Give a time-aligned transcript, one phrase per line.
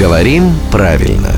[0.00, 1.28] Говорим правильно.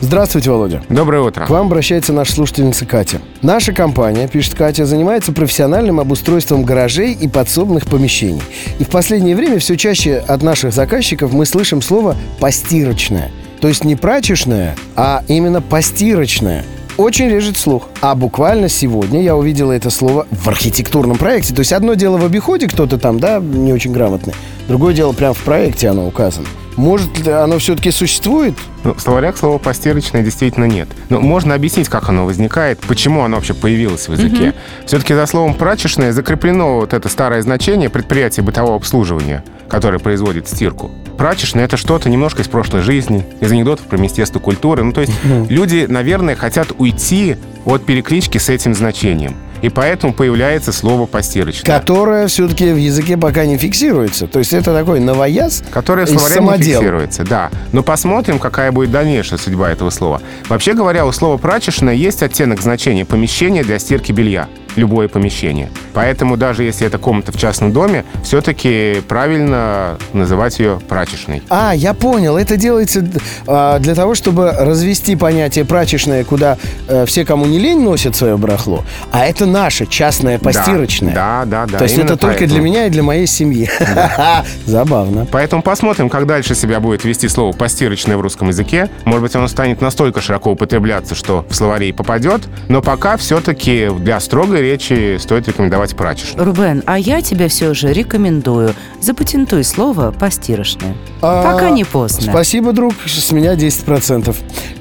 [0.00, 0.84] Здравствуйте, Володя.
[0.88, 1.46] Доброе утро.
[1.46, 3.20] К вам обращается наша слушательница Катя.
[3.42, 8.40] Наша компания, пишет Катя, занимается профессиональным обустройством гаражей и подсобных помещений.
[8.78, 13.32] И в последнее время все чаще от наших заказчиков мы слышим слово «постирочное».
[13.60, 16.64] То есть не прачечное, а именно постирочное.
[16.96, 17.88] Очень режет слух.
[18.00, 21.52] А буквально сегодня я увидела это слово в архитектурном проекте.
[21.52, 24.34] То есть одно дело в обиходе кто-то там, да, не очень грамотный.
[24.68, 26.46] Другое дело прямо в проекте оно указано.
[26.76, 28.54] Может ли оно все-таки существует?
[28.84, 30.88] Ну, в словарях слова «постирочное» действительно нет.
[31.08, 34.54] Но можно объяснить, как оно возникает, почему оно вообще появилось в языке.
[34.84, 40.90] Все-таки за словом «прачечное» закреплено вот это старое значение предприятия бытового обслуживания, которое производит стирку.
[41.16, 44.84] Прачечное— это что-то немножко из прошлой жизни, из анекдотов про Министерство культуры.
[44.84, 45.12] Ну, то есть
[45.48, 49.34] люди, наверное, хотят уйти от переклички с этим значением.
[49.62, 51.64] И поэтому появляется слово «постирочное».
[51.64, 54.26] Которое все-таки в языке пока не фиксируется.
[54.26, 57.50] То есть это такой новояз Которое из словарем не фиксируется, да.
[57.72, 60.20] Но посмотрим, какая будет дальнейшая судьба этого слова.
[60.48, 64.48] Вообще говоря, у слова «прачечное» есть оттенок значения помещения для стирки белья.
[64.76, 65.70] Любое помещение.
[65.96, 71.42] Поэтому даже если это комната в частном доме, все-таки правильно называть ее прачечной.
[71.48, 72.36] А, я понял.
[72.36, 73.02] Это делается
[73.46, 78.36] а, для того, чтобы развести понятие прачечное, куда э, все, кому не лень, носят свое
[78.36, 78.84] барахло.
[79.10, 81.14] А это наше частное постирочное.
[81.14, 81.78] Да, да, да.
[81.78, 82.64] То есть это только для поэтому.
[82.64, 83.70] меня и для моей семьи.
[84.66, 85.26] Забавно.
[85.32, 88.90] Поэтому посмотрим, как дальше себя будет вести слово «постирочное» в русском языке.
[89.06, 92.42] Может быть, оно станет настолько широко употребляться, что в словаре и попадет.
[92.68, 96.44] Но пока все-таки для строгой речи стоит рекомендовать прачечную.
[96.46, 98.74] Рубен, а я тебе все же рекомендую.
[99.00, 100.94] Запатентуй слово «постирочное».
[101.22, 102.32] А, Пока не поздно.
[102.32, 102.94] Спасибо, друг.
[103.06, 104.34] С меня 10%.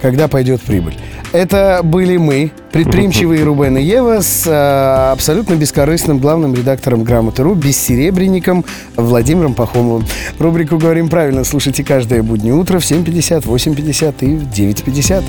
[0.00, 0.96] Когда пойдет прибыль.
[1.32, 8.66] Это были мы, предприимчивые Рубен и Ева, с а, абсолютно бескорыстным главным редактором «Грамоты.ру», бессеребренником
[8.96, 10.06] Владимиром Пахомовым.
[10.38, 15.24] Рубрику «Говорим правильно» слушайте каждое буднее утро в 7.50, 8.50 и в 9.50.